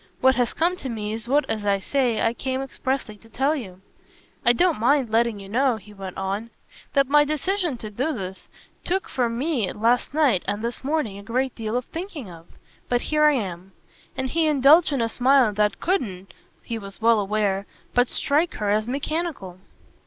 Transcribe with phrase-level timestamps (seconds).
[0.19, 3.55] "What has come to me is what, as I say, I came expressly to tell
[3.55, 3.81] you.
[4.43, 6.49] I don't mind letting you know," he went on,
[6.93, 8.49] "that my decision to do this
[8.83, 12.47] took for me last night and this morning a great deal of thinking of.
[12.89, 13.73] But here I am."
[14.17, 16.33] And he indulged in a smile that couldn't,
[16.63, 19.59] he was well aware, but strike her as mechanical.